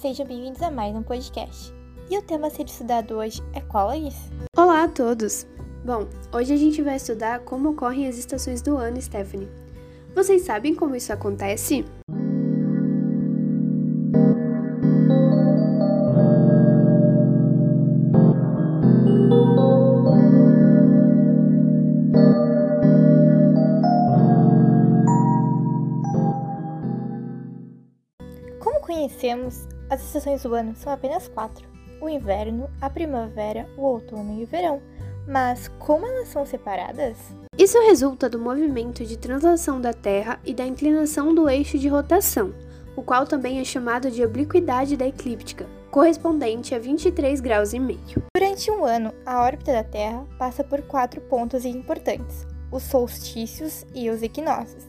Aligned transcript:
sejam 0.00 0.24
bem-vindos 0.24 0.62
a 0.62 0.70
mais 0.70 0.94
um 0.94 1.02
podcast. 1.02 1.74
E 2.08 2.16
o 2.16 2.22
tema 2.22 2.46
a 2.46 2.50
ser 2.50 2.66
estudado 2.66 3.16
hoje 3.16 3.42
é 3.52 3.60
qual, 3.60 3.88
Laís? 3.88 4.14
Olá 4.56 4.84
a 4.84 4.88
todos! 4.88 5.44
Bom, 5.84 6.06
hoje 6.32 6.54
a 6.54 6.56
gente 6.56 6.80
vai 6.82 6.94
estudar 6.94 7.40
como 7.40 7.70
ocorrem 7.70 8.06
as 8.06 8.16
estações 8.16 8.62
do 8.62 8.76
ano, 8.76 9.02
Stephanie. 9.02 9.48
Vocês 10.14 10.42
sabem 10.42 10.72
como 10.72 10.94
isso 10.94 11.12
acontece? 11.12 11.84
Como 28.60 28.80
conhecemos, 28.80 29.66
as 29.90 30.02
estações 30.02 30.42
do 30.42 30.54
ano 30.54 30.74
são 30.76 30.92
apenas 30.92 31.28
quatro: 31.28 31.66
o 32.00 32.08
inverno, 32.08 32.68
a 32.80 32.90
primavera, 32.90 33.68
o 33.76 33.82
outono 33.82 34.38
e 34.40 34.44
o 34.44 34.46
verão. 34.46 34.80
Mas 35.26 35.68
como 35.78 36.06
elas 36.06 36.28
são 36.28 36.46
separadas? 36.46 37.16
Isso 37.56 37.78
resulta 37.82 38.30
do 38.30 38.38
movimento 38.38 39.04
de 39.04 39.18
translação 39.18 39.80
da 39.80 39.92
Terra 39.92 40.40
e 40.44 40.54
da 40.54 40.64
inclinação 40.64 41.34
do 41.34 41.48
eixo 41.50 41.78
de 41.78 41.88
rotação, 41.88 42.54
o 42.96 43.02
qual 43.02 43.26
também 43.26 43.60
é 43.60 43.64
chamado 43.64 44.10
de 44.10 44.24
obliquidade 44.24 44.96
da 44.96 45.06
eclíptica, 45.06 45.66
correspondente 45.90 46.74
a 46.74 46.78
23 46.78 47.40
graus 47.40 47.72
e 47.74 47.78
meio. 47.78 48.22
Durante 48.34 48.70
um 48.70 48.84
ano, 48.84 49.12
a 49.26 49.42
órbita 49.42 49.72
da 49.72 49.84
Terra 49.84 50.24
passa 50.38 50.64
por 50.64 50.80
quatro 50.82 51.20
pontos 51.20 51.64
importantes: 51.64 52.46
os 52.72 52.84
solstícios 52.84 53.84
e 53.94 54.08
os 54.08 54.22
equinócios. 54.22 54.84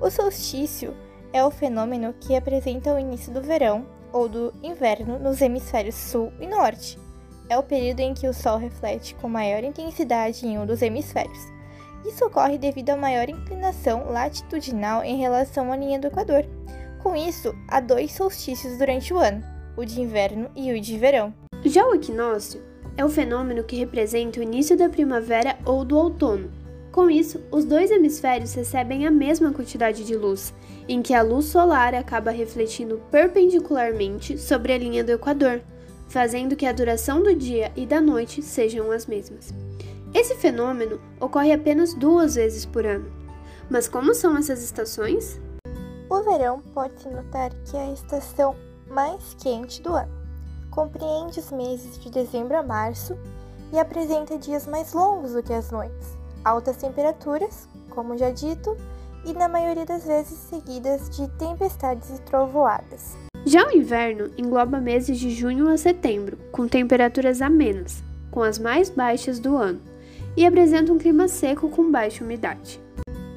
O 0.00 0.10
solstício 0.10 0.94
é 1.32 1.44
o 1.44 1.50
fenômeno 1.50 2.14
que 2.20 2.34
apresenta 2.34 2.94
o 2.94 2.98
início 2.98 3.32
do 3.32 3.40
verão 3.40 3.86
ou 4.12 4.28
do 4.28 4.52
inverno 4.62 5.18
nos 5.18 5.40
hemisférios 5.40 5.94
sul 5.94 6.32
e 6.40 6.46
norte. 6.46 6.98
É 7.48 7.58
o 7.58 7.62
período 7.62 8.00
em 8.00 8.14
que 8.14 8.28
o 8.28 8.32
Sol 8.32 8.58
reflete 8.58 9.14
com 9.16 9.28
maior 9.28 9.64
intensidade 9.64 10.46
em 10.46 10.58
um 10.58 10.64
dos 10.64 10.82
hemisférios. 10.82 11.38
Isso 12.06 12.24
ocorre 12.24 12.56
devido 12.56 12.90
à 12.90 12.96
maior 12.96 13.28
inclinação 13.28 14.10
latitudinal 14.10 15.02
em 15.02 15.18
relação 15.18 15.72
à 15.72 15.76
linha 15.76 15.98
do 15.98 16.06
Equador. 16.06 16.44
Com 17.02 17.16
isso, 17.16 17.54
há 17.68 17.80
dois 17.80 18.12
solstícios 18.12 18.78
durante 18.78 19.12
o 19.12 19.18
ano, 19.18 19.42
o 19.76 19.84
de 19.84 20.00
inverno 20.00 20.50
e 20.54 20.72
o 20.72 20.80
de 20.80 20.96
verão. 20.96 21.34
Já 21.64 21.86
o 21.86 21.94
equinócio 21.94 22.62
é 22.96 23.04
o 23.04 23.08
fenômeno 23.08 23.64
que 23.64 23.76
representa 23.76 24.40
o 24.40 24.42
início 24.42 24.76
da 24.76 24.88
primavera 24.88 25.58
ou 25.64 25.84
do 25.84 25.96
outono. 25.96 26.50
Com 26.92 27.08
isso, 27.08 27.40
os 27.52 27.64
dois 27.64 27.90
hemisférios 27.90 28.52
recebem 28.52 29.06
a 29.06 29.10
mesma 29.10 29.52
quantidade 29.52 30.04
de 30.04 30.16
luz, 30.16 30.52
em 30.88 31.00
que 31.00 31.14
a 31.14 31.22
luz 31.22 31.46
solar 31.46 31.94
acaba 31.94 32.32
refletindo 32.32 33.00
perpendicularmente 33.10 34.36
sobre 34.36 34.72
a 34.72 34.78
linha 34.78 35.04
do 35.04 35.12
Equador, 35.12 35.60
fazendo 36.08 36.56
que 36.56 36.66
a 36.66 36.72
duração 36.72 37.22
do 37.22 37.34
dia 37.34 37.70
e 37.76 37.86
da 37.86 38.00
noite 38.00 38.42
sejam 38.42 38.90
as 38.90 39.06
mesmas. 39.06 39.54
Esse 40.12 40.34
fenômeno 40.34 41.00
ocorre 41.20 41.52
apenas 41.52 41.94
duas 41.94 42.34
vezes 42.34 42.66
por 42.66 42.84
ano. 42.84 43.10
Mas 43.70 43.86
como 43.88 44.12
são 44.12 44.36
essas 44.36 44.60
estações? 44.60 45.40
O 46.08 46.22
verão 46.22 46.60
pode-se 46.74 47.08
notar 47.08 47.50
que 47.64 47.76
é 47.76 47.84
a 47.84 47.92
estação 47.92 48.56
mais 48.88 49.36
quente 49.40 49.80
do 49.80 49.94
ano. 49.94 50.10
Compreende 50.72 51.38
os 51.38 51.52
meses 51.52 51.96
de 52.00 52.10
dezembro 52.10 52.56
a 52.56 52.62
março 52.64 53.16
e 53.72 53.78
apresenta 53.78 54.36
dias 54.36 54.66
mais 54.66 54.92
longos 54.92 55.34
do 55.34 55.42
que 55.44 55.52
as 55.52 55.70
noites, 55.70 56.18
altas 56.44 56.76
temperaturas, 56.76 57.68
como 57.90 58.16
já 58.16 58.30
dito, 58.30 58.76
e 59.24 59.32
na 59.32 59.48
maioria 59.48 59.84
das 59.84 60.04
vezes 60.04 60.38
seguidas 60.38 61.10
de 61.10 61.28
tempestades 61.32 62.18
e 62.18 62.22
trovoadas. 62.22 63.16
Já 63.44 63.66
o 63.66 63.72
inverno 63.72 64.30
engloba 64.36 64.80
meses 64.80 65.18
de 65.18 65.30
junho 65.30 65.68
a 65.68 65.76
setembro, 65.76 66.38
com 66.52 66.68
temperaturas 66.68 67.40
amenas, 67.40 68.02
com 68.30 68.42
as 68.42 68.58
mais 68.58 68.90
baixas 68.90 69.38
do 69.38 69.56
ano, 69.56 69.80
e 70.36 70.46
apresenta 70.46 70.92
um 70.92 70.98
clima 70.98 71.26
seco 71.26 71.68
com 71.68 71.90
baixa 71.90 72.24
umidade. 72.24 72.80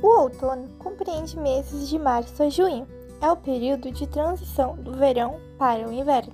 O 0.01 0.07
outono 0.07 0.67
compreende 0.77 1.39
meses 1.39 1.87
de 1.87 1.97
março 1.97 2.43
a 2.43 2.49
junho. 2.49 2.85
É 3.21 3.31
o 3.31 3.37
período 3.37 3.89
de 3.89 4.05
transição 4.05 4.75
do 4.75 4.91
verão 4.91 5.39
para 5.57 5.87
o 5.87 5.93
inverno. 5.93 6.33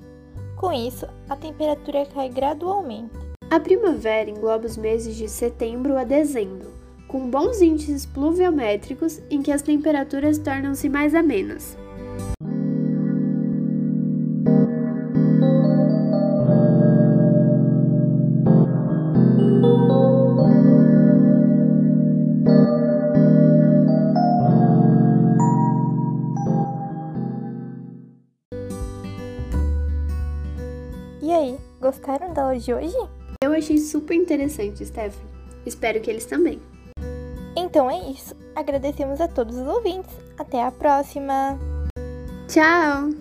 Com 0.57 0.73
isso, 0.73 1.07
a 1.29 1.35
temperatura 1.35 2.05
cai 2.07 2.29
gradualmente. 2.29 3.28
A 3.51 3.59
primavera 3.59 4.29
engloba 4.29 4.67
os 4.67 4.77
meses 4.77 5.15
de 5.15 5.27
setembro 5.27 5.97
a 5.97 6.03
dezembro, 6.03 6.71
com 7.07 7.31
bons 7.31 7.61
índices 7.61 8.05
pluviométricos 8.05 9.19
em 9.27 9.41
que 9.41 9.51
as 9.51 9.63
temperaturas 9.63 10.37
tornam-se 10.37 10.87
mais 10.87 11.15
amenas. 11.15 11.75
E 31.19 31.31
aí, 31.31 31.57
gostaram 31.81 32.31
da 32.31 32.43
aula 32.43 32.59
de 32.59 32.71
hoje? 32.71 33.18
Eu 33.41 33.53
achei 33.53 33.77
super 33.77 34.15
interessante, 34.15 34.85
Stephanie. 34.85 35.29
Espero 35.65 36.01
que 36.01 36.11
eles 36.11 36.25
também. 36.25 36.61
Então 37.55 37.89
é 37.89 38.11
isso. 38.11 38.35
Agradecemos 38.53 39.21
a 39.21 39.29
todos 39.29 39.55
os 39.55 39.65
ouvintes. 39.65 40.11
Até 40.37 40.61
a 40.61 40.69
próxima! 40.69 41.57
Tchau! 42.49 43.11